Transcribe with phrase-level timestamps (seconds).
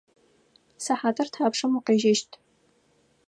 [0.83, 2.31] Сыхьатыр тхьапшым укъежьэщт?